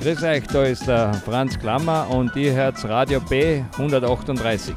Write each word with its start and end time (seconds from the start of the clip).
Grüß 0.00 0.22
euch, 0.22 0.46
da 0.46 0.62
ist 0.62 0.86
der 0.86 1.12
Franz 1.12 1.58
Klammer 1.58 2.08
und 2.08 2.34
ihr 2.36 2.52
hört 2.52 2.84
Radio 2.84 3.18
B 3.18 3.64
138. 3.72 4.72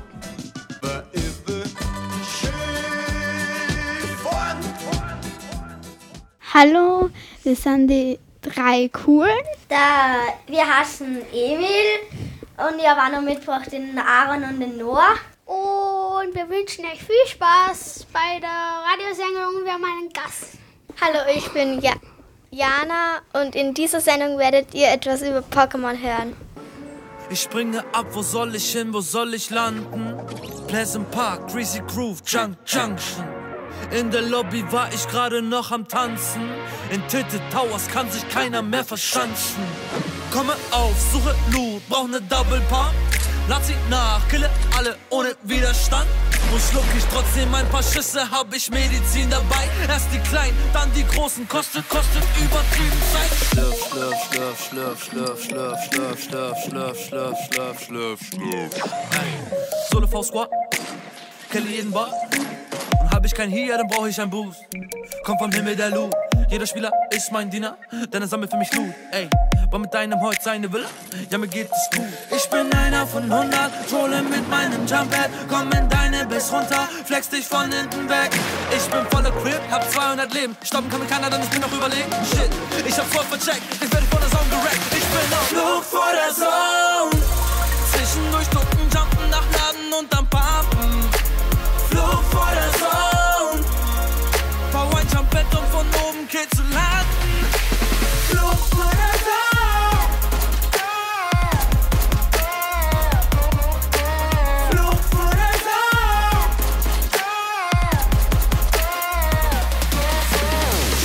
Hallo, 6.51 7.11
wir 7.43 7.55
sind 7.55 7.87
die 7.87 8.17
drei 8.41 8.89
Coolen. 8.89 9.29
Da, 9.69 10.15
wir 10.47 10.65
heißen 10.67 11.21
Emil 11.31 11.67
und 12.57 12.79
ich 12.79 12.89
habe 12.89 13.01
auch 13.01 13.19
noch 13.19 13.21
mitgebracht 13.21 13.71
den 13.71 13.99
Aaron 13.99 14.43
und 14.43 14.59
den 14.59 14.77
Noah. 14.77 15.13
Und 15.45 16.33
wir 16.33 16.49
wünschen 16.49 16.83
euch 16.85 17.03
viel 17.03 17.27
Spaß 17.27 18.07
bei 18.11 18.39
der 18.39 18.49
Radiosendung. 18.49 19.65
Wir 19.65 19.73
haben 19.73 19.85
einen 19.85 20.09
Gast. 20.09 20.57
Hallo, 20.99 21.19
ich 21.35 21.47
bin 21.51 21.79
ja 21.79 21.93
Jana 22.53 23.21
und 23.31 23.55
in 23.55 23.73
dieser 23.73 24.01
Sendung 24.01 24.37
werdet 24.37 24.73
ihr 24.73 24.91
etwas 24.91 25.21
über 25.21 25.39
Pokémon 25.39 25.97
hören. 25.97 26.35
Ich 27.29 27.39
springe 27.39 27.79
ab, 27.93 28.07
wo 28.11 28.21
soll 28.21 28.53
ich 28.55 28.73
hin, 28.73 28.93
wo 28.93 28.99
soll 28.99 29.33
ich 29.33 29.49
landen? 29.51 30.13
Pleasant 30.67 31.09
Park, 31.11 31.49
Greasy 31.49 31.81
Groove, 31.87 32.21
Junk 32.27 32.57
Junction. 32.65 33.23
In 33.97 34.11
der 34.11 34.23
Lobby 34.23 34.69
war 34.69 34.89
ich 34.93 35.07
gerade 35.07 35.41
noch 35.41 35.71
am 35.71 35.87
Tanzen. 35.87 36.41
In 36.91 37.01
Tilted 37.07 37.41
Towers 37.53 37.87
kann 37.87 38.11
sich 38.11 38.27
keiner 38.27 38.61
mehr 38.61 38.83
verschanzen. 38.83 39.63
Komme 40.29 40.53
auf, 40.71 40.93
suche 41.13 41.33
Loot, 41.53 41.87
brauch 41.87 42.09
ne 42.09 42.21
Double 42.21 42.61
Pump. 42.69 42.93
Lad 43.47 43.65
sie 43.65 43.75
nach, 43.89 44.27
kille 44.29 44.49
alle 44.77 44.95
ohne 45.09 45.35
Widerstand. 45.43 46.07
Wo 46.49 46.59
schluck 46.59 46.83
ich 46.97 47.03
trotzdem 47.05 47.53
ein 47.53 47.67
paar 47.69 47.83
Schüsse, 47.83 48.29
hab 48.29 48.53
ich 48.53 48.69
Medizin 48.69 49.29
dabei. 49.29 49.69
Erst 49.87 50.07
die 50.13 50.19
kleinen, 50.19 50.57
dann 50.73 50.91
die 50.93 51.05
großen, 51.05 51.47
kostet, 51.47 51.87
kostet 51.89 52.23
übertrieben 52.37 53.01
Zeit. 53.11 53.31
Schlürf, 53.51 53.87
schlürf, 53.89 54.27
schlürf, 54.29 55.03
schlürf, 55.03 55.43
schlürf, 55.43 55.83
schlürf, 55.83 56.23
schlürf, 56.23 56.59
schlürf, 56.59 56.97
schlürf, 57.07 57.37
schlürf, 57.49 57.79
schlürf, 57.81 58.19
schlürf. 58.19 58.71
Solo 59.91 60.07
V 60.07 60.23
Squad, 60.23 60.49
kille 61.49 61.69
jeden 61.69 61.91
Bar. 61.91 62.11
Und 63.01 63.11
hab 63.11 63.25
ich 63.25 63.33
kein 63.33 63.49
Hier, 63.49 63.77
dann 63.77 63.87
brauch 63.87 64.07
ich 64.07 64.19
ein 64.19 64.29
Boost. 64.29 64.59
Kommt 65.23 65.39
vom 65.39 65.51
Himmel 65.51 65.75
der 65.75 65.89
Loot. 65.89 66.13
Jeder 66.51 66.67
Spieler 66.67 66.91
ist 67.11 67.31
mein 67.31 67.49
Diener, 67.49 67.77
denn 68.11 68.21
er 68.21 68.27
sammelt 68.27 68.51
für 68.51 68.57
mich 68.57 68.73
Loot. 68.73 68.93
Ey, 69.11 69.29
war 69.69 69.79
mit 69.79 69.93
deinem 69.93 70.19
Holz 70.19 70.43
seine 70.43 70.71
Villa? 70.71 70.89
Ja, 71.29 71.37
mir 71.37 71.47
geht 71.47 71.69
es 71.71 71.97
gut. 71.97 72.05
Ich 72.29 72.49
bin 72.49 72.69
einer 72.73 73.07
von 73.07 73.23
100, 73.23 73.89
trolle 73.89 74.21
mit 74.21 74.49
meinem 74.49 74.85
Jumppad. 74.85 75.29
Komm 75.47 75.71
in 75.71 75.87
deine 75.87 76.25
Biss 76.25 76.51
runter, 76.51 76.89
flex 77.05 77.29
dich 77.29 77.47
von 77.47 77.71
hinten 77.71 78.09
weg. 78.09 78.31
Ich 78.75 78.83
bin 78.91 78.99
voller 79.11 79.31
Crip, 79.31 79.61
hab 79.71 79.89
200 79.89 80.33
Leben. 80.33 80.57
Stoppen 80.61 80.89
kann 80.89 80.99
mir 80.99 81.05
keiner, 81.05 81.29
denn 81.29 81.41
ich 81.41 81.49
bin 81.49 81.61
noch 81.61 81.71
überlegen. 81.71 82.11
Shit, 82.29 82.51
ich 82.85 82.97
hab 82.97 83.05
voll 83.05 83.23
vercheckt, 83.23 83.63
ich 83.75 83.93
werde 83.93 84.05
von 84.07 84.19
der 84.19 84.29
Zone 84.29 84.49
gerackt. 84.49 84.79
Ich 84.91 85.05
bin 85.05 85.33
auf 85.33 85.47
Flug 85.47 85.83
vor 85.85 86.11
der 86.11 86.35
Zone. 86.35 87.23
Zwischendurch 87.93 88.47
ducken, 88.49 88.89
jumpen 88.93 89.29
nach 89.29 89.47
Laden 89.53 89.93
und 89.97 90.13
dann 90.13 90.27
pumpen. 90.27 90.50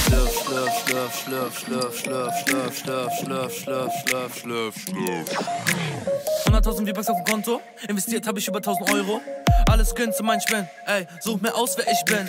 Schlürf, 0.06 1.58
schlürf, 1.58 1.58
schlürf, 1.58 1.98
schlürf, 1.98 2.34
schlürf, 2.44 2.76
schlürf, 2.76 2.76
schlürf, 2.76 3.16
schlürf, 3.16 3.52
schlürf, 3.52 3.52
schlürf, 3.52 3.92
schlürf, 4.06 4.34
schlürf, 4.38 4.74
schlürf. 4.76 5.28
100.000 6.46 6.86
V-Bucks 6.86 7.08
auf 7.08 7.16
dem 7.16 7.24
Konto, 7.24 7.60
investiert 7.88 8.26
habe 8.26 8.38
ich 8.38 8.46
über 8.46 8.58
1000 8.58 8.92
Euro. 8.92 9.20
Alles 9.76 9.94
gönnt 9.94 10.14
zu 10.16 10.22
mein 10.22 10.40
Spend, 10.40 10.66
ey, 10.86 11.06
such 11.20 11.38
mir 11.42 11.54
aus, 11.54 11.76
wer 11.76 11.84
ich 11.92 12.02
bin. 12.06 12.24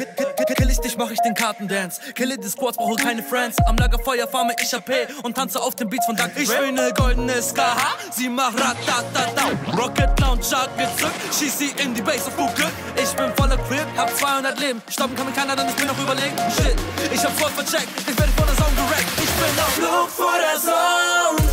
Kill- 0.58 0.70
ich 0.70 0.80
dich, 0.80 0.98
mach 0.98 1.10
ich 1.10 1.20
den 1.22 1.34
Kartendance. 1.34 2.02
Kille 2.14 2.38
die 2.38 2.50
Squads, 2.50 2.76
brauche 2.76 2.98
keine 3.02 3.24
Friends. 3.24 3.56
Am 3.68 3.78
Lagerfeuer 3.78 4.28
farme 4.28 4.54
ich 4.62 4.76
AP 4.76 5.08
und 5.24 5.34
tanze 5.38 5.62
auf 5.62 5.74
den 5.74 5.88
Beats 5.88 6.06
von 6.06 6.18
Dr. 6.18 6.30
Ich 6.36 6.50
bin 6.50 6.76
ne 6.76 6.92
goldene 6.94 7.42
Skaha, 7.42 7.96
sie 8.12 8.28
macht 8.28 8.60
ratatata. 8.60 9.44
Rocket 9.78 10.20
Launcher 10.20 10.68
gezückt, 10.78 11.16
schieß 11.40 11.58
sie 11.58 11.72
in 11.82 11.94
die 11.94 12.02
Base 12.02 12.28
auf 12.38 12.54
Glück. 12.54 12.68
Ich 13.02 13.12
bin 13.16 13.34
voller 13.38 13.56
Crip, 13.70 13.88
hab 13.96 14.14
200 14.14 14.60
Leben. 14.60 14.82
Stoppen 14.90 15.16
kann 15.16 15.28
mir 15.28 15.32
keiner, 15.32 15.56
denn 15.56 15.70
ich 15.70 15.76
bin 15.76 15.88
noch 15.88 15.98
überlegen. 15.98 16.36
Shit, 16.58 16.76
ich 17.14 17.24
hab 17.24 17.32
voll 17.40 17.52
vercheckt, 17.52 17.88
ich 18.02 18.20
werde 18.20 18.32
von 18.34 18.46
der 18.46 18.58
Zone 18.58 18.76
gerackt. 18.76 19.06
Ich 19.24 19.32
bin 19.40 19.64
auf 19.64 19.74
Flug 19.74 20.10
vor 20.10 20.34
der 20.38 20.60
Zone. 20.60 21.50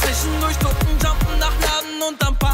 Zwischendurch 0.00 0.56
ducken, 0.56 0.88
jumpen 1.00 1.38
nach 1.38 1.54
Laden 1.62 2.02
und 2.08 2.20
dann 2.20 2.34
pumpen. 2.36 2.49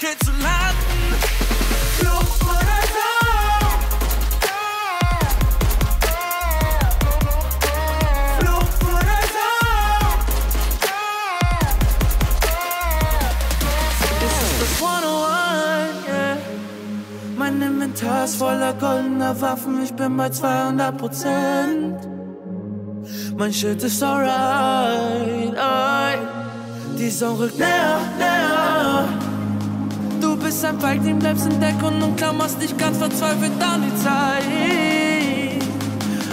Oben 0.00 0.08
kitzeln 0.08 0.40
laden. 0.40 1.14
Flug 1.98 2.28
vor 2.38 2.60
der 2.60 2.82
Zone. 2.94 3.70
Flug 8.38 8.68
vor 8.82 9.00
der 9.00 9.22
Zone. 9.34 10.10
Das 14.20 14.34
ist 14.42 14.60
das 14.60 14.72
101, 14.82 16.08
yeah. 16.08 16.36
Mein 17.36 17.62
Inventar 17.62 18.24
ist 18.24 18.36
voller 18.36 18.74
goldener 18.74 19.40
Waffen, 19.40 19.82
ich 19.82 19.92
bin 19.94 20.16
bei 20.16 20.30
200 20.30 20.96
Prozent. 20.96 22.08
Mein 23.36 23.52
Shit 23.52 23.82
ist 23.82 24.02
alright, 24.02 25.54
ey. 25.54 26.18
Die 26.98 27.10
Sonne 27.10 27.38
rückt 27.38 27.58
näher, 27.58 28.00
näher. 28.18 28.59
Bist 30.60 30.74
ein 30.74 30.78
Feigling, 30.78 31.18
bleibst 31.18 31.46
in 31.46 31.58
Deckung 31.58 32.02
und 32.02 32.16
klammerst 32.18 32.60
dich 32.60 32.76
ganz 32.76 32.98
verzweifelt 32.98 33.52
an 33.62 33.80
die 33.80 33.96
Zeit. 33.96 34.44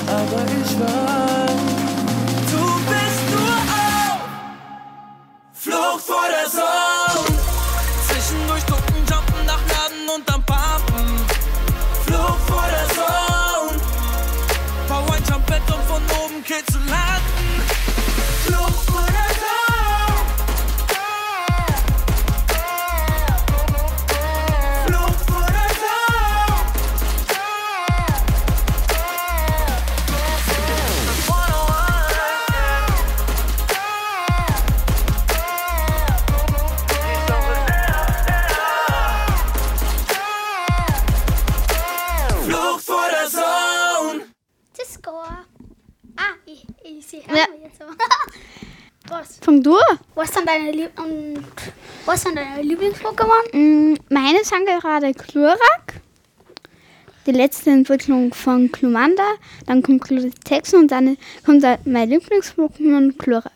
Aber 0.06 0.44
ich 0.44 0.78
weiß, 0.82 1.56
du 2.52 2.60
bist 2.90 3.24
nur 3.32 3.56
auf 4.12 4.28
Flucht 5.54 6.06
vor 6.06 6.26
der 6.30 6.52
Zone. 6.52 6.77
Deine, 50.48 50.72
Lieb 50.72 50.92
und 51.00 51.44
was 52.06 52.22
sind 52.22 52.36
deine 52.38 52.62
Lieblings-Pokémon? 52.62 53.54
Mm, 53.54 53.98
Meine 54.10 54.44
sind 54.44 54.66
gerade 54.66 55.14
Glurak. 55.14 56.02
Die 57.26 57.32
letzte 57.32 57.72
Entwicklung 57.72 58.34
von 58.34 58.72
Glumanda. 58.72 59.26
Dann 59.66 59.84
kommt 59.84 60.04
Glutex 60.06 60.74
und 60.74 60.90
dann 60.90 61.18
kommt 61.46 61.64
da 61.64 61.78
mein 61.86 62.10
Lieblings-Pokémon 62.10 63.18
Glurak. 63.18 63.52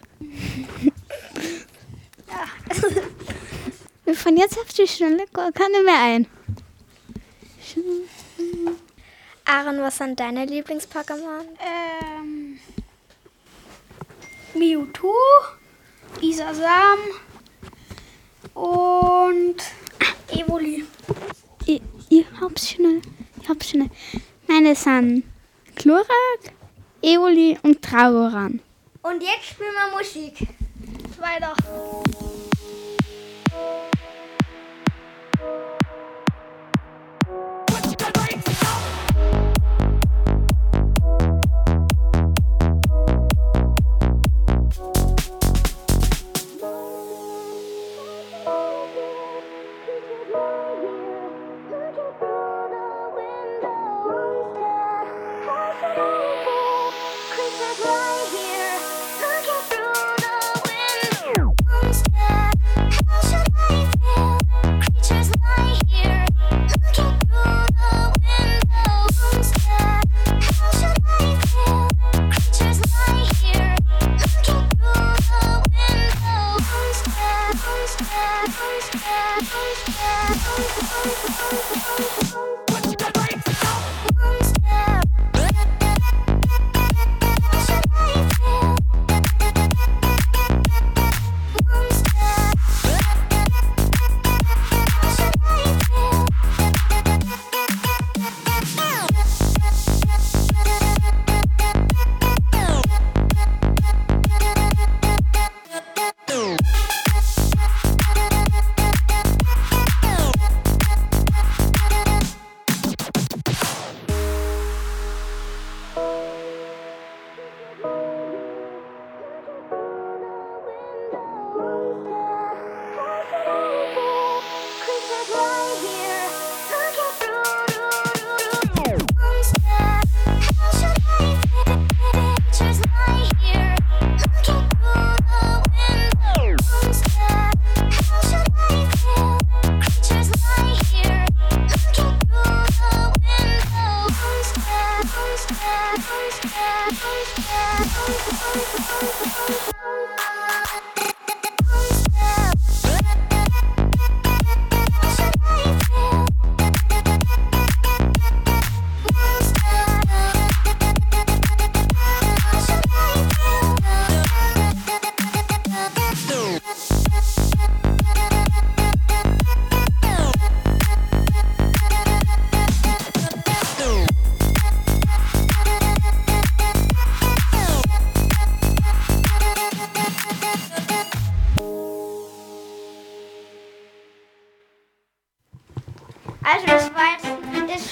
Wir 4.05 4.15
fahren 4.15 4.37
jetzt 4.37 4.57
auf 4.59 4.73
die 4.73 4.87
Schnelle, 4.87 5.25
kann 5.33 5.71
nicht 5.71 5.85
mehr 5.85 6.01
ein. 6.01 6.27
Aaron, 9.45 9.79
was 9.81 9.97
sind 9.97 10.19
deine 10.19 10.45
Lieblings-Pokémon? 10.45 11.45
Ähm, 11.59 12.59
Mewtwo, 14.53 15.13
Isasam 16.19 16.99
und 18.53 19.55
Evoli. 20.29 20.85
Ich, 21.65 21.81
ich 22.09 22.25
hab's 22.39 22.69
schnell. 22.69 23.01
Ich 23.41 23.49
hab's 23.49 23.69
schnell. 23.69 23.89
Meine 24.47 24.75
sind 24.75 25.23
Glurak, 25.75 26.53
Evoli 27.01 27.57
und 27.63 27.81
Trauran. 27.81 28.59
Und 29.03 29.23
jetzt 29.23 29.45
spielen 29.45 29.71
wir 29.73 29.97
Musik. 29.97 30.47
Weiter. 31.19 31.55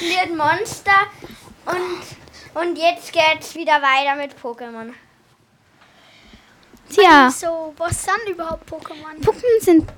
Lied 0.02 0.36
Monster 0.36 0.92
und, 1.66 2.62
und 2.62 2.78
jetzt 2.78 3.12
geht's 3.14 3.56
wieder 3.56 3.82
weiter 3.82 4.16
mit 4.16 4.36
Pokémon. 4.42 4.94
Tja, 6.90 7.30
So, 7.30 7.74
was 7.78 8.04
sind 8.04 8.30
überhaupt 8.30 8.70
Pokémon? 8.70 9.22
Puppen 9.22 9.44
sind 9.60 9.92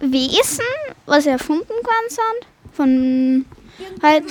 Wesen, 0.00 0.64
was 1.06 1.26
erfunden 1.26 1.68
worden 1.68 2.08
sind 2.08 2.46
von 2.72 3.46
halt 4.02 4.24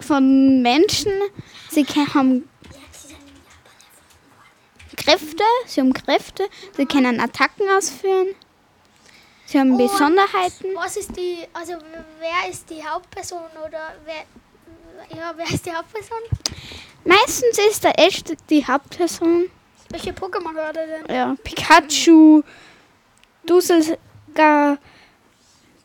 von 0.00 0.62
Menschen. 0.62 1.12
Sie 1.70 1.84
haben 1.84 2.48
Kräfte, 4.96 5.44
sie 5.66 5.80
haben 5.80 5.92
Kräfte, 5.92 6.48
sie 6.76 6.86
können 6.86 7.20
Attacken 7.20 7.68
ausführen. 7.70 8.34
Sie 9.46 9.60
haben 9.60 9.76
Besonderheiten. 9.76 10.74
Was 10.74 10.96
ist 10.96 11.16
die, 11.16 11.46
also 11.52 11.74
wer 12.18 12.50
ist 12.50 12.68
die 12.68 12.84
Hauptperson 12.84 13.44
oder 13.64 13.94
wer, 14.04 15.16
ja, 15.16 15.32
wer 15.36 15.46
ist 15.46 15.64
die 15.64 15.72
Hauptperson? 15.72 16.18
Meistens 17.04 17.56
ist 17.58 17.84
der 17.84 17.96
Ash 17.96 18.22
die 18.50 18.66
Hauptperson. 18.66 19.48
Welche 19.90 20.10
Pokémon 20.10 20.52
hört 20.52 20.76
er 20.76 20.86
denn? 20.86 21.14
Ja, 21.14 21.36
Pikachu, 21.44 22.42
Dusselga, 23.46 24.78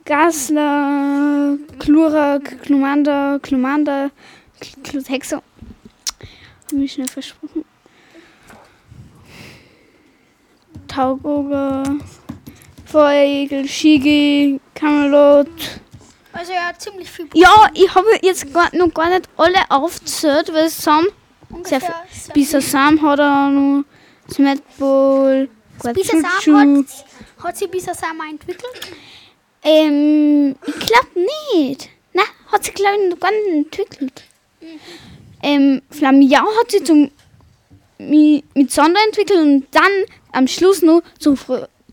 Gasler, 0.05 1.57
Glurak, 1.77 2.63
Glumander, 2.63 3.37
Glumander, 3.39 4.09
Glutexo. 4.81 5.37
Hab 5.37 6.71
mich 6.71 6.93
schnell 6.93 7.07
versprochen. 7.07 7.63
Taugoger, 10.87 11.83
Feigl, 12.91 13.67
Shigi, 13.67 14.59
Camelot. 14.75 15.47
Also 16.33 16.51
ja, 16.53 16.71
ziemlich 16.77 17.09
viel 17.09 17.27
Ja, 17.33 17.67
ich 17.73 17.93
habe 17.93 18.07
jetzt 18.21 18.53
gar, 18.53 18.73
noch 18.75 18.93
gar 18.93 19.09
nicht 19.09 19.27
alle 19.37 19.59
aufgezählt, 19.69 20.51
weil 20.53 20.69
Sam, 20.69 21.05
sehr 21.05 21.57
ungefähr. 21.79 22.03
viel- 22.09 22.33
bis 22.33 22.51
Sam 22.71 23.01
hat 23.01 23.19
er 23.19 23.49
noch 23.49 23.83
Smetball, 24.31 25.49
Bisasam 25.93 26.21
Guachuchu. 26.21 26.57
hat, 26.57 27.45
hat 27.45 27.57
sie 27.57 27.67
Bisasam 27.67 28.19
entwickelt? 28.29 28.91
Ähm, 29.63 30.55
ich 30.65 30.79
glaube 30.79 31.09
nicht. 31.53 31.89
Na, 32.13 32.23
hat 32.51 32.63
sie 32.65 32.71
glaube 32.71 32.97
ich 33.03 33.09
noch 33.11 33.19
gar 33.19 33.31
nicht 33.31 33.47
entwickelt. 33.77 34.23
Ähm, 35.43 35.81
Flamiau 35.89 36.45
hat 36.59 36.71
sie 36.71 36.83
zum 36.83 37.09
mi, 37.97 38.43
mit 38.53 38.71
Sonder 38.71 38.99
entwickelt 39.07 39.39
und 39.39 39.67
dann 39.71 39.91
am 40.31 40.47
Schluss 40.47 40.81
noch 40.81 41.01
zum 41.19 41.37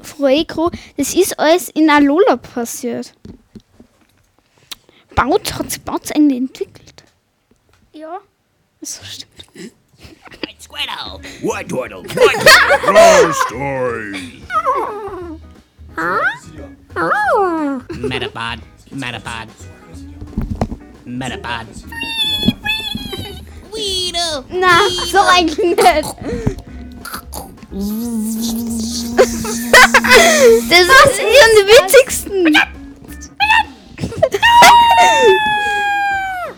Froegro. 0.03 0.71
Das 0.97 1.15
ist 1.15 1.39
alles 1.39 1.69
in 1.71 1.91
Alola 1.91 2.37
passiert. 2.37 3.15
Baut 5.15 5.59
hat 5.59 5.71
sie 5.71 5.81
Baut 5.81 6.15
eigentlich 6.15 6.39
entwickelt. 6.39 7.05
Ja. 7.93 8.21
Das 8.81 9.01
stimmt. 9.05 9.73
White 11.41 11.69
Turtle. 11.69 12.05
White 12.05 12.45
Turtle. 12.45 13.35
Story. 13.47 14.43
Metapod. 17.97 18.59
Metapod. 18.91 19.49
Metapod. 21.05 21.67
Weedle. 23.73 24.45
Na, 24.49 24.89
so 25.07 25.19
eigentlich 25.19 25.77
nicht. 25.77 26.48
Das 27.71 27.81
ist 27.81 27.91
schon 31.17 31.51
die 31.55 31.67
witzigsten. 31.69 32.57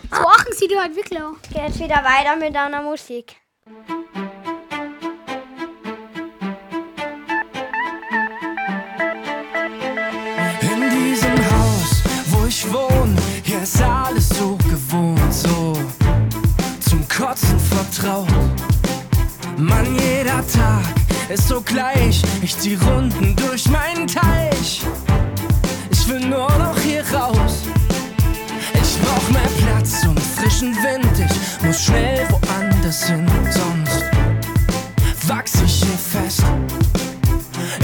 So 0.09 0.21
machen 0.21 0.53
sie 0.57 0.67
die 0.69 0.75
Entwickler. 0.75 1.33
Geht's 1.51 1.79
wieder 1.79 2.01
weiter 2.05 2.37
mit 2.37 2.55
einer 2.55 2.81
Musik. 2.81 3.35
In 10.61 10.89
diesem 10.89 11.37
Haus, 11.51 12.03
wo 12.27 12.45
ich 12.45 12.71
wohne, 12.71 13.15
hier 13.43 13.61
ist 13.63 13.81
alles 13.81 14.29
so 14.29 14.55
gewohnt, 14.55 15.33
so 15.33 15.73
zum 16.79 17.05
Kotzen 17.09 17.59
vertraut. 17.59 18.27
Mann, 19.57 19.93
jeder 19.99 20.47
Tag 20.47 21.00
ist 21.33 21.47
so 21.47 21.61
gleich. 21.61 22.21
Ich 22.41 22.57
zieh 22.57 22.75
Runden 22.75 23.35
durch 23.35 23.69
meinen 23.69 24.07
Teich. 24.07 24.81
Ich 25.89 26.07
will 26.07 26.19
nur 26.19 26.49
noch 26.57 26.77
hier 26.79 27.03
raus. 27.13 27.63
Ich 28.73 28.99
brauch 28.99 29.29
mehr 29.29 29.49
Platz 29.59 30.03
und 30.05 30.19
frischen 30.19 30.75
Wind. 30.75 31.07
Ich 31.19 31.65
muss 31.65 31.85
schnell 31.85 32.27
woanders 32.29 33.05
hin, 33.05 33.25
sonst 33.49 34.05
wachs 35.27 35.53
ich 35.65 35.83
hier 35.83 36.21
fest. 36.21 36.43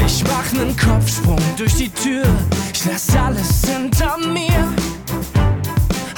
Ich 0.05 0.23
mach 0.23 0.51
nen 0.51 0.75
Kopfsprung 0.75 1.39
durch 1.57 1.75
die 1.75 1.89
Tür. 1.89 2.25
Ich 2.73 2.85
lass 2.85 3.15
alles 3.15 3.61
hinter 3.65 4.17
mir. 4.17 4.73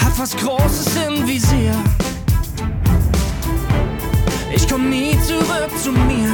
Hab 0.03 0.17
was 0.17 0.36
Großes 0.36 0.95
im 1.07 1.27
Visier. 1.27 1.75
Ich 4.51 4.67
komm 4.67 4.89
nie 4.89 5.17
zurück 5.27 5.69
zu 5.81 5.91
mir. 5.91 6.28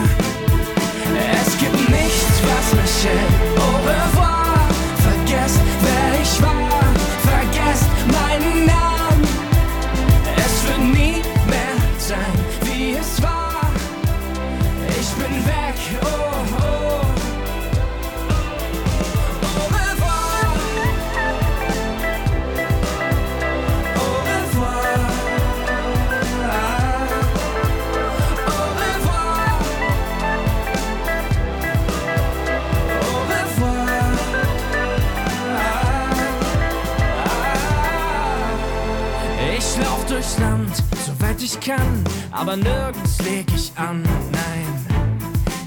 Kann, 41.66 42.04
aber 42.32 42.56
nirgends 42.56 43.20
leg 43.24 43.46
ich 43.56 43.72
an, 43.76 44.04
nein. 44.32 44.86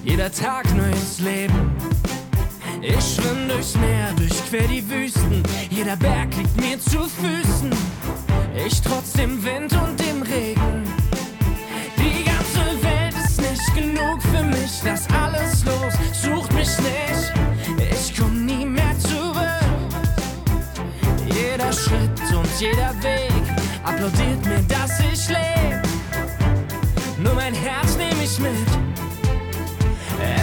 Jeder 0.04 0.30
Tag 0.30 0.64
neues 0.76 1.18
Leben. 1.18 1.72
Ich 2.80 3.16
schwimm 3.16 3.48
durchs 3.48 3.74
Meer, 3.76 4.12
durchquer 4.16 4.68
die 4.68 4.88
Wüsten. 4.88 5.42
Jeder 5.70 5.96
Berg 5.96 6.36
liegt 6.36 6.56
mir 6.60 6.78
zu 6.78 7.00
Füßen. 7.00 7.72
Ich 8.64 8.80
trotz 8.80 9.12
dem 9.14 9.42
Wind 9.44 9.72
und 9.72 9.98
dem 9.98 10.22
Regen. 10.22 10.84
Die 11.96 12.24
ganze 12.24 12.82
Welt 12.84 13.14
ist 13.24 13.40
nicht 13.40 13.74
genug 13.74 14.22
für 14.22 14.44
mich. 14.44 14.80
Lass 14.84 15.06
alles 15.10 15.64
los, 15.64 15.94
sucht 16.12 16.52
mich 16.52 16.70
nicht. 16.78 17.32
Ich 17.90 18.16
komm 18.16 18.46
nie 18.46 18.64
mehr 18.64 18.96
zurück. 19.00 19.48
Jeder 21.26 21.72
Schritt 21.72 22.36
und 22.36 22.60
jeder 22.60 22.94
Weg 23.02 23.32
applaudiert 23.82 24.44
mir, 24.46 24.62
dass 24.68 25.00
ich 25.00 25.28
lebe. 25.28 25.77
Mein 27.50 27.62
Herz 27.62 27.96
nehme 27.96 28.24
ich 28.24 28.38
mit. 28.40 28.52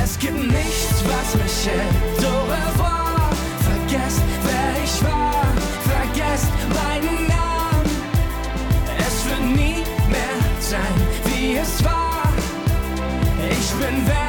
Es 0.01 0.17
gibt 0.17 0.39
nichts, 0.39 1.03
was 1.03 1.35
mich 1.35 1.67
hält. 1.67 2.25
Au 2.25 2.41
revoir. 2.45 3.29
Vergesst, 3.59 4.21
wer 4.43 4.83
ich 4.83 5.03
war. 5.03 5.45
Vergesst 5.83 6.47
meinen 6.73 7.27
Namen. 7.27 7.85
Es 8.97 9.23
wird 9.29 9.55
nie 9.55 9.83
mehr 10.09 10.39
sein, 10.59 10.81
wie 11.25 11.57
es 11.57 11.83
war. 11.83 12.23
Ich 13.51 13.69
bin 13.73 14.07
weg. 14.07 14.24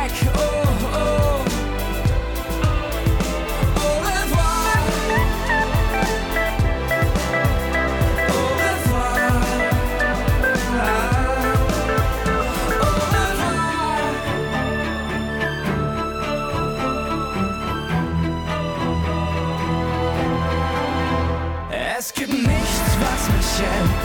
Was 23.58 23.95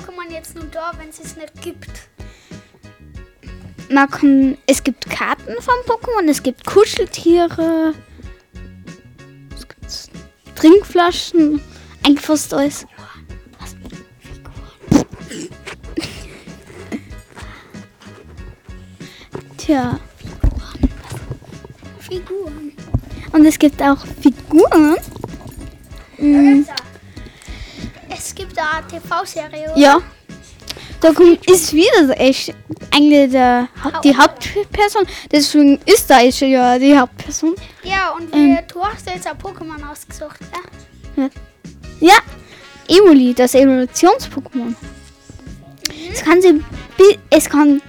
Pokémon 0.00 0.30
jetzt 0.32 0.54
nur 0.54 0.64
da, 0.64 0.92
wenn 0.98 1.10
es 1.10 1.20
es 1.20 1.36
nicht 1.36 1.60
gibt? 1.60 2.08
Man 3.90 4.08
kann, 4.08 4.56
es 4.66 4.82
gibt 4.82 5.10
Karten 5.10 5.60
von 5.60 5.74
Pokémon, 5.86 6.28
es 6.28 6.42
gibt 6.42 6.64
Kuscheltiere, 6.64 7.92
es 9.54 9.68
gibt 9.68 10.56
Trinkflaschen, 10.56 11.60
eigentlich 12.04 12.20
fast 12.20 12.54
alles. 12.54 12.86
Tja. 19.58 20.00
Figuren. 21.98 22.72
Und 23.32 23.44
es 23.44 23.58
gibt 23.58 23.82
auch 23.82 23.98
Figuren. 24.22 24.96
Mhm. 26.16 26.66
TV-Serie. 28.90 29.70
oder? 29.72 29.78
Ja. 29.78 29.98
Da 31.00 31.12
kommt, 31.12 31.44
ist 31.50 31.72
wieder 31.72 32.18
echt 32.20 32.54
eigentlich 32.94 33.30
der, 33.30 33.68
die 34.04 34.14
Hauptperson. 34.14 35.06
Deswegen 35.32 35.78
ist 35.86 36.10
da 36.10 36.18
ist 36.20 36.40
ja 36.40 36.78
die 36.78 36.96
Hauptperson. 36.98 37.54
Ja, 37.82 38.10
und 38.10 38.34
Ähm. 38.34 38.58
du 38.70 38.84
hast 38.84 39.06
jetzt 39.08 39.26
ein 39.26 39.38
Pokémon 39.38 39.82
ausgesucht, 39.90 40.40
ja? 41.16 41.28
Ja, 42.00 42.14
Evoli, 42.88 43.32
das 43.34 43.54
Evolutions-Pokémon. 43.54 44.74
Es 46.12 46.22
kann, 46.22 46.40
sie, 46.42 46.62
es 47.30 47.48
kann 47.48 47.80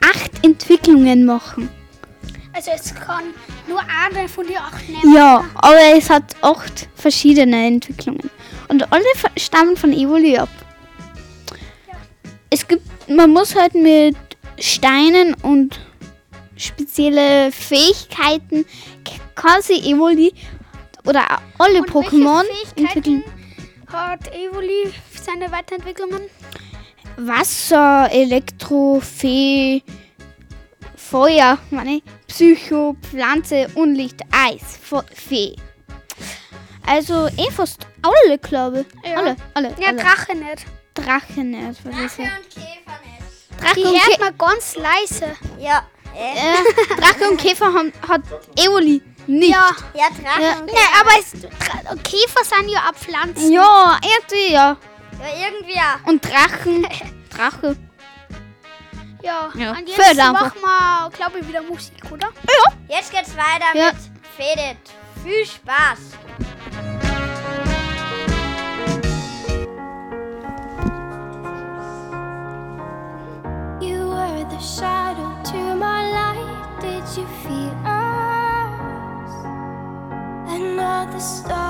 acht 0.00 0.44
Entwicklungen 0.44 1.24
machen. 1.24 1.68
Also 2.52 2.70
es 2.74 2.94
kann 2.94 3.24
nur 3.68 3.80
eine 3.80 4.28
von 4.28 4.46
den 4.46 4.56
acht 4.58 4.88
nehmen. 4.88 5.14
Ja, 5.14 5.44
aber 5.54 5.78
es 5.96 6.08
hat 6.10 6.36
acht 6.40 6.88
verschiedene 6.94 7.66
Entwicklungen. 7.66 8.30
Und 8.70 8.92
alle 8.92 9.04
stammen 9.36 9.76
von 9.76 9.92
Evoli 9.92 10.38
ab. 10.38 10.48
Es 12.50 12.66
gibt, 12.66 12.86
man 13.08 13.32
muss 13.32 13.56
halt 13.56 13.74
mit 13.74 14.16
Steinen 14.60 15.34
und 15.42 15.80
spezielle 16.56 17.50
Fähigkeiten 17.50 18.64
sie 19.60 19.90
Evoli 19.90 20.32
oder 21.04 21.26
alle 21.58 21.80
Und 21.80 21.90
Pokémon 21.90 22.44
entwickeln. 22.76 23.24
hat 23.88 24.32
Evoli 24.32 24.92
seine 25.20 25.50
Weiterentwicklungen? 25.50 26.22
Wasser, 27.16 28.08
Elektro, 28.12 29.00
Fee, 29.00 29.82
Feuer, 30.94 31.58
meine 31.70 32.02
Psycho, 32.28 32.96
Pflanze, 33.02 33.66
Unlicht, 33.74 34.20
Eis, 34.30 34.78
Fee. 35.12 35.56
Also 36.86 37.28
eh 37.36 37.50
fast 37.50 37.86
alle, 38.02 38.38
glaube 38.38 38.84
ich. 39.02 39.10
Ja. 39.10 39.16
Alle, 39.18 39.36
alle, 39.54 39.74
Ja, 39.78 39.88
alle. 39.88 39.96
Drache 40.02 40.34
nicht. 40.34 40.66
Drachen 40.94 41.50
nicht, 41.52 41.80
was 41.84 41.96
ist 41.98 42.18
Drache 42.18 42.22
ja. 42.22 42.36
und 42.36 42.50
Käfer 42.50 42.98
nicht. 43.04 43.62
Drache 43.62 43.74
Die 43.74 43.84
und, 43.84 43.94
hört 43.94 44.16
Kä 44.16 44.20
man 44.20 44.38
ganz 44.38 44.76
leise. 44.76 45.36
Ja. 45.58 45.86
Äh, 46.16 46.32
äh, 46.32 46.96
Drache 47.00 47.28
und 47.30 47.36
Käfer 47.40 47.66
haben, 47.72 47.92
hat 48.08 48.22
Evoli 48.56 49.00
nicht. 49.28 49.50
Ja. 49.50 49.70
ja, 49.94 50.06
Drache 50.20 50.42
Ja. 50.42 50.52
und 50.58 50.66
Ne, 50.66 50.72
Käfer. 50.72 51.00
aber 51.00 51.10
es, 51.20 51.34
Dra- 51.34 52.02
Käfer 52.02 52.44
sind 52.44 52.68
ja 52.68 52.80
auch 52.90 52.94
Pflanzen. 52.94 53.52
Ja, 53.52 53.98
irgendwie 54.02 54.52
ja. 54.52 54.76
Ja, 55.20 55.46
irgendwie 55.48 55.74
ja. 55.76 56.00
Und 56.06 56.24
Drachen, 56.24 56.86
Drache. 57.30 57.76
Ja. 59.22 59.50
Ja. 59.54 59.70
Und 59.72 59.88
Fällt 59.90 60.16
jetzt 60.16 60.18
einfach. 60.20 60.54
machen 60.54 60.60
wir, 60.62 61.10
glaube 61.10 61.38
ich, 61.38 61.48
wieder 61.48 61.62
Musik, 61.62 62.02
oder? 62.10 62.28
Jetzt 62.88 63.12
geht's 63.12 63.36
weiter 63.36 63.66
Ja. 63.74 63.92
mit 63.92 63.96
Fedit. 64.36 64.78
Viel 65.22 65.46
Spaß. 65.46 65.98
Shadow 74.60 75.34
to 75.42 75.74
my 75.74 76.10
light. 76.10 76.80
Did 76.80 77.04
you 77.16 77.26
feel 77.42 77.74
us? 77.86 79.32
Another 80.48 81.20
star, 81.20 81.69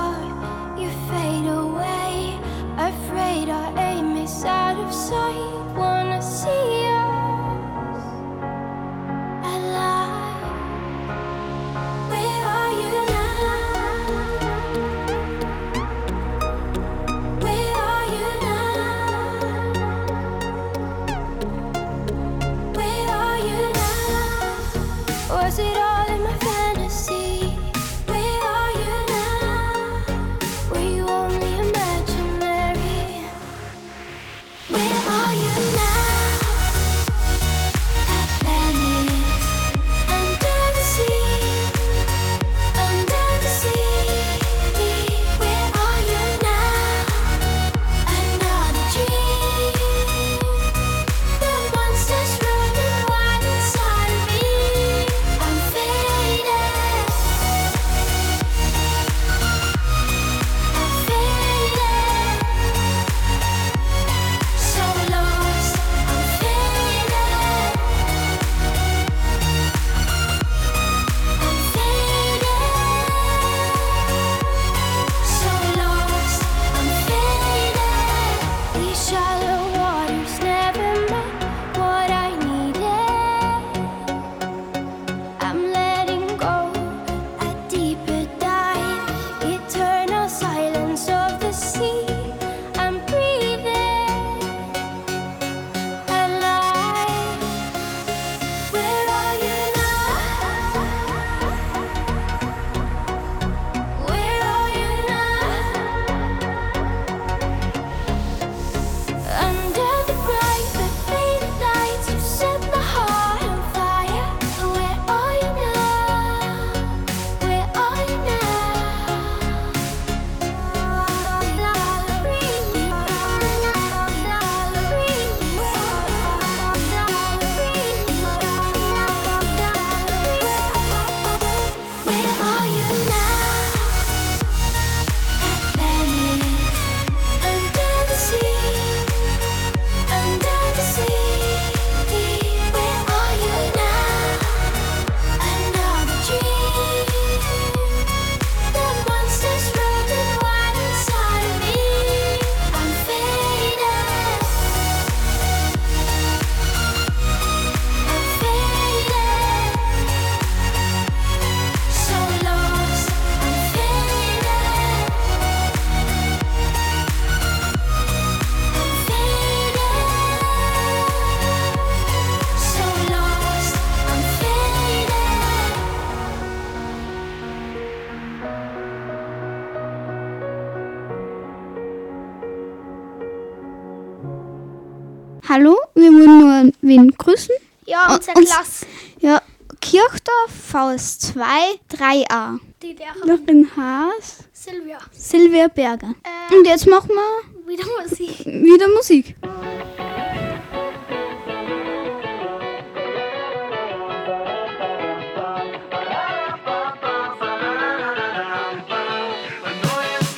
wen 186.91 187.11
grüßen. 187.17 187.55
Ja, 187.85 188.13
unsere 188.13 188.37
Uns- 188.37 188.49
Klasse. 188.49 188.85
Ja, 189.19 189.41
Kirchdorf, 189.79 190.51
VS2, 190.71 191.41
3a. 191.89 192.59
Die 192.81 192.93
Lehrerin 192.93 193.69
Haas, 193.75 194.43
Silvia. 194.53 194.97
Silvia 195.11 195.67
Berger. 195.67 196.13
Äh, 196.23 196.55
Und 196.55 196.65
jetzt 196.67 196.87
machen 196.87 197.09
wir 197.09 197.69
wieder 197.71 197.85
Musik. 198.03 198.45
wieder 198.45 198.87
Musik. 198.89 199.35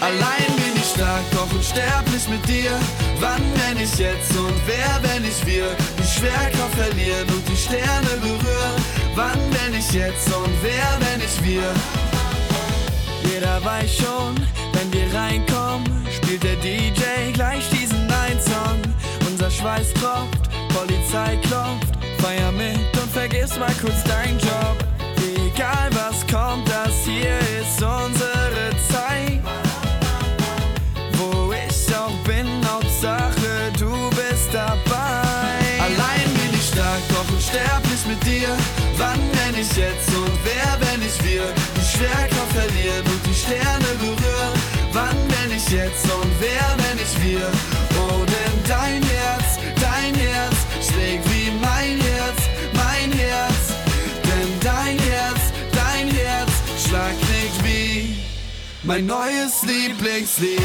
Allein 0.02 0.46
bin 0.58 0.76
ich 0.76 0.86
stark, 0.86 1.24
doch 1.32 1.50
unsterblich 1.54 2.28
mit 2.28 2.46
dir. 2.48 2.72
Wann, 3.20 3.42
wenn 3.56 3.82
ich 3.82 3.96
jetzt 3.98 4.36
und 4.36 4.54
wer, 4.66 5.00
wenn 5.02 5.24
ich 5.24 5.46
wir 5.46 5.66
Schwerkraft 6.23 6.75
verlieren 6.75 7.27
und 7.27 7.49
die 7.49 7.57
Sterne 7.57 8.15
berühren? 8.21 8.81
Wann, 9.13 9.38
wenn 9.51 9.77
ich 9.77 9.91
jetzt 9.91 10.33
und 10.33 10.53
wer, 10.62 10.97
wenn 11.01 11.19
ich 11.19 11.43
wir? 11.43 11.69
Jeder 13.29 13.63
weiß 13.63 13.93
schon, 13.93 14.36
wenn 14.71 14.93
wir 14.93 15.13
reinkommen, 15.13 16.07
spielt 16.09 16.43
der 16.43 16.55
DJ 16.55 17.33
gleich 17.33 17.69
diesen 17.71 18.07
Night-Song. 18.07 18.79
Unser 19.29 19.51
Schweiß 19.51 19.93
tropft, 19.95 20.49
Polizei 20.73 21.36
klopft, 21.41 21.91
feier 22.19 22.53
mit 22.53 22.79
und 23.01 23.12
vergiss 23.12 23.59
mal 23.59 23.73
kurz 23.81 24.01
deinen 24.05 24.39
Job. 24.39 24.77
Egal 25.17 25.89
was 25.91 26.25
kommt, 26.27 26.69
das 26.69 27.03
hier 27.03 27.38
ist 27.59 27.83
unsere 27.83 28.72
unsterblich 37.54 38.06
mit 38.08 38.26
dir. 38.26 38.50
Wann, 38.98 39.20
wenn 39.34 39.62
ich 39.62 39.70
jetzt 39.76 40.10
und 40.16 40.32
wer, 40.44 40.78
wenn 40.82 41.02
ich 41.02 41.24
wir 41.24 41.46
die 41.76 41.98
Schwerkraft 41.98 42.52
verlieren 42.52 43.06
und 43.06 43.26
die 43.26 43.34
Sterne 43.34 43.89
berühren? 44.00 44.54
Wann, 44.92 45.18
wenn 45.30 45.56
ich 45.56 45.70
jetzt 45.70 46.06
und 46.06 46.32
wer, 46.39 46.76
wenn 46.78 46.98
ich 46.98 47.13
wir? 47.24 47.52
Oh, 48.00 48.26
denn 48.26 48.56
dein 48.68 49.04
Herz, 49.04 49.60
dein 49.80 50.16
Herz 50.16 50.56
schlägt 50.82 51.26
wie 51.30 51.52
mein 51.62 52.00
Herz, 52.02 52.39
mein 52.74 53.12
Herz. 53.12 53.63
Denn 54.24 54.60
dein 54.62 54.98
Herz, 54.98 55.42
dein 55.72 56.08
Herz 56.10 56.52
schlag 56.88 57.13
klingt 57.28 57.66
wie 57.66 58.18
mein 58.84 59.06
neues 59.06 59.62
Lieblingslied. 59.63 60.62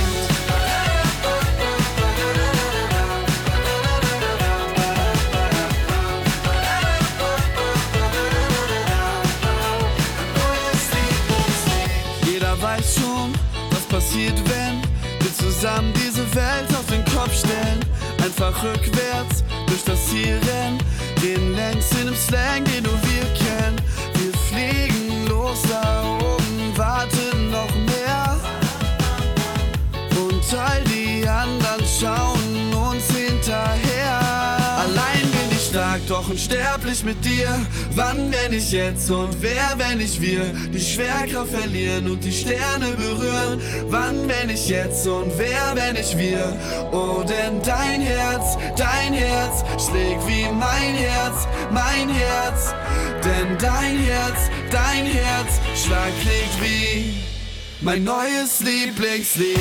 Passiert, 14.19 14.39
wenn 14.49 14.83
wir 15.21 15.35
zusammen 15.35 15.93
diese 15.95 16.23
Welt 16.35 16.69
auf 16.71 16.87
den 16.87 17.05
Kopf 17.15 17.35
stellen. 17.35 17.81
Einfach 18.23 18.63
rückwärts 18.63 19.45
durch 19.67 19.85
das 19.85 20.07
Ziel 20.09 20.39
rennen, 20.47 20.79
reden 21.23 21.55
längst 21.55 21.95
in 21.95 22.07
dem 22.07 22.17
Slang, 22.17 22.65
den 22.65 22.85
nur 22.85 22.99
wir 23.03 23.25
kennen. 23.35 23.81
Wir 24.15 24.33
fliegen 24.49 25.27
los 25.29 25.63
da 25.69 26.03
oben, 26.19 26.77
warten 26.77 27.51
noch 27.51 27.75
mehr. 27.87 28.41
Und 30.17 30.59
all 30.59 30.83
die 30.85 31.27
anderen 31.29 31.85
schauen 31.87 32.38
doch 36.09 36.29
unsterblich 36.31 37.05
mit 37.05 37.23
dir. 37.25 37.49
Wann, 37.95 38.33
wenn 38.33 38.53
ich 38.53 38.73
jetzt 38.73 39.11
und 39.11 39.43
wer, 39.43 39.75
wenn 39.77 40.01
ich 40.01 40.21
wir 40.21 40.45
die 40.73 40.81
Schwerkraft 40.81 41.51
verlieren 41.51 42.11
und 42.11 42.25
die 42.25 42.33
Sterne 42.33 42.87
berühren? 42.97 43.61
Wann, 43.89 44.29
wenn 44.29 44.49
ich 44.49 44.69
jetzt 44.69 45.07
und 45.07 45.31
wer, 45.37 45.75
wenn 45.75 45.97
ich 45.97 46.17
wir? 46.17 46.57
Oh, 46.93 47.23
denn 47.23 47.61
dein 47.63 48.01
Herz, 48.01 48.57
dein 48.77 49.13
Herz 49.13 49.65
schlägt 49.77 50.27
wie 50.27 50.47
mein 50.53 50.95
Herz, 50.95 51.47
mein 51.71 52.09
Herz. 52.09 52.75
Denn 53.25 53.59
dein 53.59 53.99
Herz, 53.99 54.51
dein 54.71 55.05
Herz 55.05 55.61
schlag 55.75 56.13
klingt 56.21 56.63
wie 56.63 57.15
mein 57.81 58.05
neues 58.05 58.61
Lieblingslied. 58.61 59.59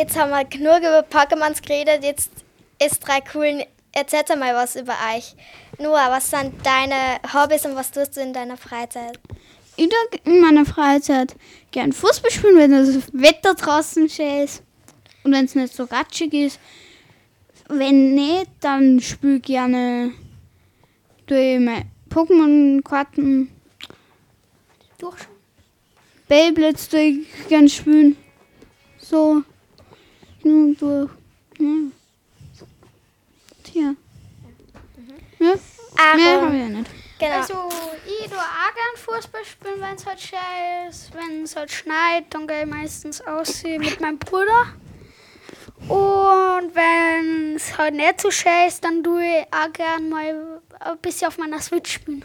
Jetzt 0.00 0.16
haben 0.16 0.30
wir 0.30 0.46
genug 0.46 0.78
über 0.78 1.00
Pokémons 1.02 1.60
geredet, 1.60 2.02
jetzt 2.02 2.30
ist 2.82 3.06
drei 3.06 3.20
coolen. 3.20 3.64
Erzähl 3.92 4.24
mal 4.38 4.54
was 4.54 4.74
über 4.74 4.94
euch. 5.14 5.36
Noah, 5.78 6.08
was 6.08 6.30
sind 6.30 6.54
deine 6.64 7.20
Hobbys 7.34 7.66
und 7.66 7.76
was 7.76 7.90
tust 7.90 8.16
du 8.16 8.22
in 8.22 8.32
deiner 8.32 8.56
Freizeit? 8.56 9.20
Ich 9.76 9.90
tue 9.90 10.20
in 10.24 10.40
meiner 10.40 10.64
Freizeit 10.64 11.36
gern 11.70 11.92
Fußball 11.92 12.30
spielen, 12.30 12.56
wenn 12.56 12.70
das 12.70 13.12
Wetter 13.12 13.52
draußen 13.52 14.08
schön 14.08 14.44
ist 14.44 14.62
und 15.22 15.32
wenn 15.32 15.44
es 15.44 15.54
nicht 15.54 15.74
so 15.74 15.84
ratschig 15.84 16.32
ist. 16.32 16.58
Wenn 17.68 18.14
nicht, 18.14 18.50
dann 18.60 19.00
spiele 19.00 19.36
ich 19.36 19.42
gerne 19.42 20.14
durch 21.26 21.60
meine 21.60 21.84
Pokémon-Karten. 22.08 23.50
Durchschauen. 24.96 25.36
Beyblades 26.26 26.88
tue 26.88 27.00
ich 27.00 27.48
gern 27.50 27.68
spielen. 27.68 28.16
So. 28.96 29.42
Und 30.42 30.76
durch. 30.76 31.10
Ja. 31.58 31.66
Tja. 33.62 33.94
Ja, 35.38 36.16
mehr 36.16 36.40
habe 36.40 36.56
ich 36.56 36.62
ja 36.62 36.68
nicht. 36.68 36.90
Genau. 37.18 37.36
Also, 37.36 37.54
ich 38.06 38.26
tue 38.28 38.38
auch 38.38 38.74
gern 38.74 38.96
Fußball 38.96 39.44
spielen, 39.44 39.80
wenn 39.80 39.94
es 39.94 40.06
halt 40.06 40.20
schön 40.20 40.38
ist. 40.88 41.12
Wenn 41.14 41.42
es 41.42 41.54
halt 41.54 41.70
schneit, 41.70 42.24
dann 42.30 42.46
gehe 42.46 42.62
ich 42.62 42.66
meistens 42.66 43.20
aus 43.20 43.62
mit 43.62 44.00
meinem 44.00 44.18
Bruder. 44.18 44.72
Und 45.88 46.74
wenn 46.74 47.56
es 47.56 47.76
halt 47.76 47.94
nicht 47.94 48.20
so 48.20 48.30
schön 48.30 48.68
ist, 48.68 48.84
dann 48.84 49.02
tue 49.02 49.22
ich 49.22 49.46
auch 49.52 49.72
gern 49.72 50.08
mal 50.08 50.60
ein 50.80 50.98
bisschen 50.98 51.28
auf 51.28 51.38
meiner 51.38 51.60
Switch 51.60 51.92
spielen. 51.92 52.24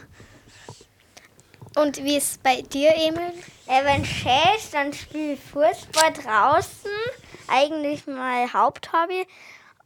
und 1.76 2.02
wie 2.02 2.16
ist 2.16 2.32
es 2.32 2.38
bei 2.38 2.62
dir, 2.62 2.94
Emil? 2.94 3.32
Äh, 3.66 3.84
wenn 3.84 4.04
schön 4.04 4.32
ist, 4.56 4.72
dann 4.72 4.92
spiele 4.92 5.34
ich 5.34 5.40
Fußball 5.40 6.12
draußen. 6.12 6.90
Eigentlich 7.48 8.06
mein 8.06 8.52
Haupthobby. 8.52 9.26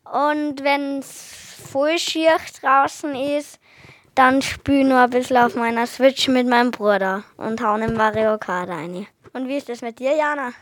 Und 0.05 0.63
wenn 0.63 0.99
es 1.01 1.61
voll 1.71 1.99
schier 1.99 2.37
draußen 2.61 3.15
ist, 3.15 3.61
dann 4.15 4.43
spiele 4.43 4.81
ich 4.81 4.87
nur 4.87 4.99
ein 4.99 5.11
bisschen 5.11 5.37
auf 5.37 5.55
meiner 5.55 5.87
Switch 5.87 6.29
mit 6.29 6.47
meinem 6.47 6.71
Bruder 6.71 7.23
und 7.37 7.63
hau 7.63 7.77
in 7.77 7.95
Mario 7.95 8.39
Kart 8.39 8.69
rein. 8.69 9.07
Und 9.33 9.49
wie 9.49 9.57
ist 9.57 9.69
das 9.69 9.83
mit 9.83 9.99
dir, 9.99 10.17
Jana? 10.17 10.53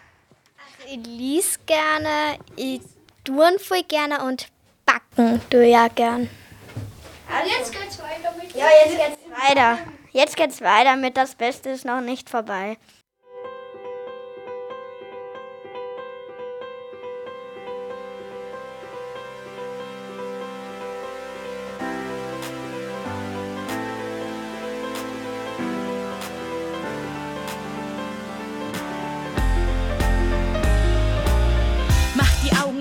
Ich 0.87 0.99
lies 1.07 1.59
gerne, 1.67 2.39
ich 2.57 2.81
turn 3.25 3.59
voll 3.59 3.83
gerne 3.83 4.23
und 4.25 4.49
backen 4.85 5.41
tue 5.51 5.69
ich 5.69 5.77
auch 5.77 5.95
gern. 5.95 6.29
Jetzt 7.47 7.73
geht's 7.73 7.99
weiter 7.99 8.35
mit 8.41 8.55
Ja, 8.55 8.67
jetzt 8.85 8.97
geht's 8.97 9.49
weiter. 9.49 9.79
Jetzt 10.13 10.37
geht's 10.37 10.61
weiter 10.63 10.97
mit 10.97 11.17
Das 11.17 11.35
Beste 11.35 11.71
ist 11.71 11.85
noch 11.85 12.01
nicht 12.01 12.31
vorbei. 12.31 12.79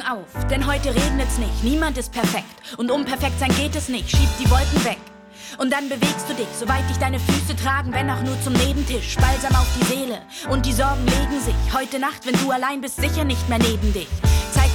Auf, 0.09 0.47
denn 0.47 0.65
heute 0.65 0.89
regnet's 0.95 1.37
nicht, 1.37 1.63
niemand 1.63 1.97
ist 1.97 2.11
perfekt. 2.11 2.45
Und 2.77 2.91
um 2.91 3.05
perfekt 3.05 3.39
sein 3.39 3.53
geht 3.55 3.75
es 3.75 3.89
nicht, 3.89 4.09
schieb 4.09 4.29
die 4.39 4.49
Wolken 4.49 4.85
weg. 4.85 4.97
Und 5.57 5.71
dann 5.71 5.89
bewegst 5.89 6.29
du 6.29 6.33
dich, 6.33 6.47
soweit 6.59 6.87
dich 6.89 6.97
deine 6.97 7.19
Füße 7.19 7.55
tragen, 7.55 7.93
wenn 7.93 8.09
auch 8.09 8.21
nur 8.21 8.39
zum 8.41 8.53
Nebentisch. 8.53 9.15
Balsam 9.15 9.55
auf 9.55 9.67
die 9.79 9.85
Seele 9.85 10.21
und 10.49 10.65
die 10.65 10.73
Sorgen 10.73 11.05
legen 11.05 11.41
sich. 11.41 11.55
Heute 11.73 11.99
Nacht, 11.99 12.25
wenn 12.25 12.39
du 12.41 12.51
allein 12.51 12.81
bist, 12.81 12.97
sicher 12.97 13.23
nicht 13.23 13.47
mehr 13.49 13.59
neben 13.59 13.93
dich. 13.93 14.07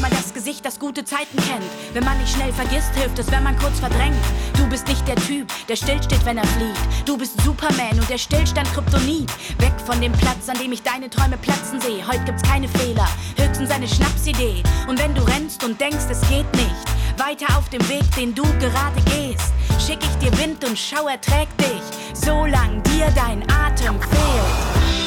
Mal 0.03 0.11
das 0.11 0.35
Gesicht, 0.35 0.65
das 0.65 0.81
gute 0.81 1.05
Zeiten 1.05 1.37
kennt. 1.37 1.65
Wenn 1.93 2.03
man 2.03 2.19
nicht 2.19 2.35
schnell 2.35 2.53
vergisst, 2.53 2.93
hilft 2.97 3.21
es, 3.21 3.31
wenn 3.31 3.45
man 3.45 3.57
kurz 3.57 3.79
verdrängt. 3.79 4.17
Du 4.57 4.69
bist 4.69 4.89
nicht 4.89 5.07
der 5.07 5.15
Typ, 5.15 5.47
der 5.69 5.77
stillsteht, 5.77 6.25
wenn 6.25 6.39
er 6.39 6.47
flieht. 6.49 6.77
Du 7.07 7.17
bist 7.17 7.41
Superman 7.43 7.93
und 7.93 8.11
der 8.11 8.19
Stillstand 8.19 8.67
Kryptonit. 8.75 9.31
Weg 9.61 9.73
von 9.87 10.01
dem 10.01 10.11
Platz, 10.11 10.49
an 10.49 10.59
dem 10.59 10.73
ich 10.73 10.83
deine 10.83 11.09
Träume 11.09 11.37
platzen 11.37 11.81
sehe. 11.81 12.05
Heute 12.05 12.25
gibt's 12.25 12.43
keine 12.43 12.67
Fehler, 12.67 13.07
höchstens 13.37 13.71
eine 13.71 13.87
Schnapsidee. 13.87 14.65
Und 14.89 14.99
wenn 14.99 15.15
du 15.15 15.23
rennst 15.23 15.63
und 15.63 15.81
denkst, 15.81 16.07
es 16.11 16.21
geht 16.23 16.53
nicht, 16.57 16.85
weiter 17.17 17.57
auf 17.57 17.69
dem 17.69 17.89
Weg, 17.89 18.03
den 18.17 18.35
du 18.35 18.43
gerade 18.59 19.01
gehst, 19.05 19.53
schick 19.79 20.01
ich 20.03 20.19
dir 20.19 20.37
Wind 20.37 20.65
und 20.65 20.77
Schauer 20.77 21.21
trägt 21.21 21.61
dich, 21.61 21.83
solang 22.13 22.83
dir 22.83 23.07
dein 23.15 23.49
Atem 23.49 24.01
fehlt. 24.01 25.03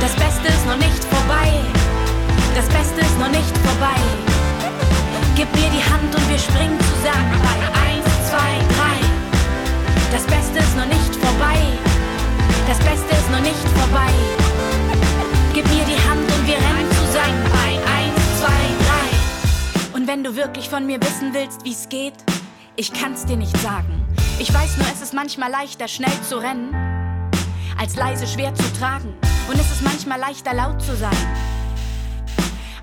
Das 0.00 0.12
Beste 0.16 0.48
ist 0.48 0.66
noch 0.66 0.76
nicht 0.76 1.04
vorbei. 1.04 1.77
Das 2.58 2.68
Beste 2.70 3.00
ist 3.02 3.18
noch 3.20 3.28
nicht 3.28 3.56
vorbei. 3.58 3.94
Gib 5.36 5.46
mir 5.54 5.70
die 5.70 5.84
Hand 5.92 6.12
und 6.12 6.28
wir 6.28 6.38
springen 6.40 6.76
zusammen 6.80 7.30
bei 7.40 7.56
1, 7.86 8.04
2, 8.30 8.36
3. 8.36 8.98
Das 10.10 10.24
Beste 10.26 10.58
ist 10.58 10.76
noch 10.76 10.86
nicht 10.86 11.14
vorbei. 11.14 11.56
Das 12.66 12.78
Beste 12.78 13.14
ist 13.14 13.30
noch 13.30 13.38
nicht 13.38 13.68
vorbei. 13.78 14.10
Gib 15.54 15.66
mir 15.66 15.84
die 15.84 16.08
Hand 16.10 16.26
und 16.34 16.46
wir 16.48 16.56
rennen 16.56 16.90
zusammen 16.90 17.44
bei 17.44 17.78
1, 17.92 18.40
2, 18.40 18.46
3. 19.92 19.96
Und 19.96 20.08
wenn 20.08 20.24
du 20.24 20.34
wirklich 20.34 20.68
von 20.68 20.84
mir 20.84 21.00
wissen 21.00 21.32
willst, 21.34 21.64
wie's 21.64 21.88
geht, 21.88 22.14
ich 22.74 22.92
kann's 22.92 23.24
dir 23.24 23.36
nicht 23.36 23.56
sagen. 23.58 24.04
Ich 24.40 24.52
weiß 24.52 24.78
nur, 24.78 24.86
es 24.92 25.00
ist 25.00 25.14
manchmal 25.14 25.52
leichter, 25.52 25.86
schnell 25.86 26.20
zu 26.28 26.38
rennen, 26.38 26.74
als 27.78 27.94
leise 27.94 28.26
schwer 28.26 28.52
zu 28.52 28.64
tragen. 28.80 29.14
Und 29.46 29.54
es 29.60 29.70
ist 29.70 29.82
manchmal 29.82 30.18
leichter, 30.18 30.54
laut 30.54 30.82
zu 30.82 30.96
sein, 30.96 31.16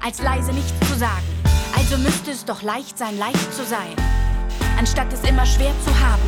als 0.06 0.22
leise 0.22 0.54
nichts 0.54 0.74
zu 0.88 0.96
sagen. 1.00 1.26
Also 1.76 1.98
müsste 1.98 2.30
es 2.30 2.46
doch 2.46 2.62
leicht 2.62 2.96
sein, 2.96 3.18
leicht 3.18 3.54
zu 3.54 3.66
sein, 3.66 3.96
anstatt 4.78 5.12
es 5.12 5.28
immer 5.28 5.46
schwer 5.48 5.74
zu 5.84 5.92
haben. 6.00 6.22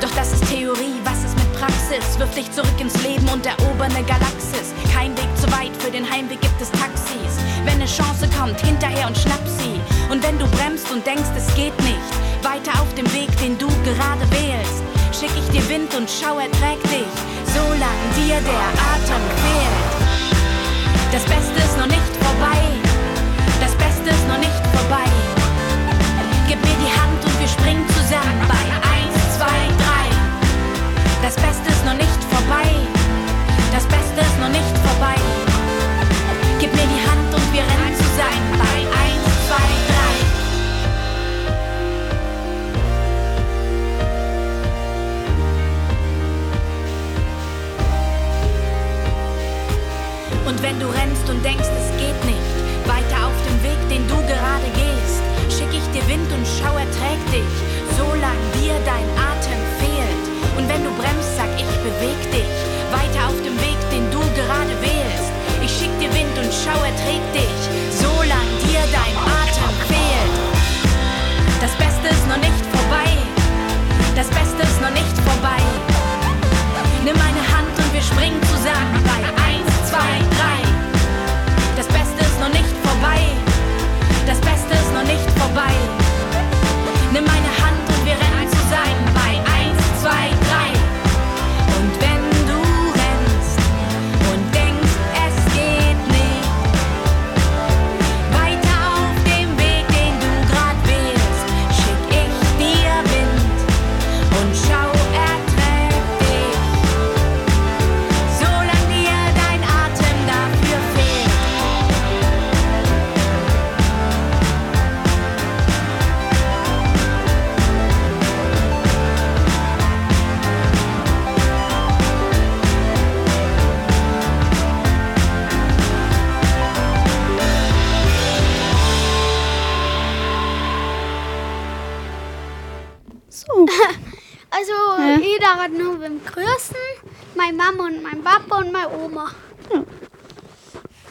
Doch 0.00 0.10
das 0.14 0.32
ist 0.34 0.46
Theorie, 0.48 0.94
was 1.02 1.18
ist 1.24 1.34
mit 1.34 1.52
Praxis? 1.54 2.16
Wirf 2.18 2.32
dich 2.34 2.50
zurück 2.52 2.78
ins 2.78 2.94
Leben 3.02 3.28
und 3.30 3.44
erober 3.44 3.84
eine 3.84 4.04
Galaxis. 4.04 4.72
Kein 4.94 5.16
Weg 5.16 5.28
zu 5.36 5.50
weit, 5.50 5.74
für 5.82 5.90
den 5.90 6.08
Heimweg 6.08 6.40
gibt 6.40 6.60
es 6.60 6.70
Taxis. 6.70 7.34
Wenn 7.64 7.74
eine 7.74 7.86
Chance 7.86 8.28
kommt, 8.38 8.60
hinterher 8.60 9.08
und 9.08 9.18
schnapp 9.18 9.42
sie. 9.58 9.80
Und 10.12 10.22
wenn 10.22 10.38
du 10.38 10.46
bremst 10.46 10.90
und 10.92 11.04
denkst, 11.04 11.34
es 11.36 11.52
geht 11.56 11.76
nicht, 11.82 12.10
weiter 12.42 12.80
auf 12.80 12.94
dem 12.94 13.10
Weg, 13.12 13.36
den 13.38 13.58
du 13.58 13.66
gerade 13.82 14.30
wählst, 14.30 14.84
schick 15.10 15.34
ich 15.34 15.50
dir 15.50 15.68
Wind 15.68 15.92
und 15.96 16.08
Schauer 16.08 16.46
trägt 16.62 16.86
dich, 16.86 17.10
solange 17.52 18.06
dir 18.14 18.38
der 18.46 18.66
Atem 18.94 19.24
fehlt. 19.42 19.94
Das 21.10 21.24
Beste 21.24 21.58
ist 21.58 21.78
noch 21.78 21.86
nicht 21.86 22.14
vorbei. 22.22 22.83
Ist 24.06 24.28
noch 24.28 24.36
nicht 24.36 24.52
vorbei. 24.74 25.04
Gib 26.46 26.60
mir 26.60 26.76
die 26.84 27.00
Hand 27.00 27.24
und 27.24 27.40
wir 27.40 27.48
springen 27.48 27.86
zusammen 27.88 28.38
bei 28.46 28.93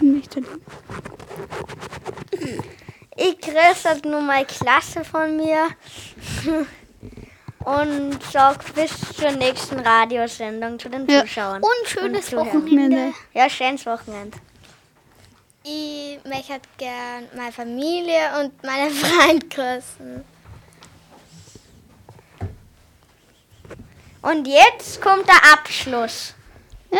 Nicht 0.03 0.35
Ich 3.15 3.37
grüße 3.39 4.01
nur 4.07 4.21
meine 4.21 4.45
Klasse 4.45 5.05
von 5.05 5.37
mir 5.37 5.67
und 7.65 8.19
sag 8.31 8.73
bis 8.75 8.91
zur 9.15 9.31
nächsten 9.31 9.79
Radiosendung 9.79 10.77
zu 10.77 10.89
den 10.89 11.07
Ja. 11.07 11.21
Zuschauern. 11.21 11.61
Und 11.61 11.87
schönes 11.87 12.25
Zuhörer. 12.25 12.47
Wochenende. 12.47 13.13
Ja, 13.33 13.49
schönes 13.49 13.85
Wochenende. 13.85 14.37
Ich 15.63 16.19
möchte 16.25 16.59
gern 16.77 17.29
meine 17.37 17.53
Familie 17.53 18.41
und 18.41 18.61
meine 18.63 18.89
Freunde 18.91 19.47
grüßen. 19.47 20.25
Und 24.21 24.47
jetzt 24.47 25.01
kommt 25.01 25.27
der 25.27 25.53
Abschluss. 25.53 26.33
Ja. 26.91 26.99